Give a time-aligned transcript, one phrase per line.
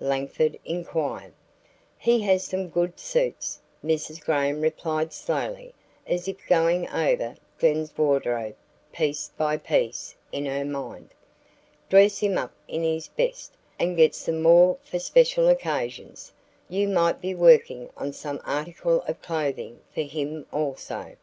[0.00, 1.34] Langford inquired.
[1.98, 4.24] "He has some good suits," Mrs.
[4.24, 5.74] Graham replied slowly
[6.06, 8.56] as if going over Glen's wardrobe
[8.90, 11.10] piece by piece, in her mind.
[11.90, 16.32] "Dress him up in his best and get some more for special occasions.
[16.70, 21.16] You might be working on some article of clothing for him also.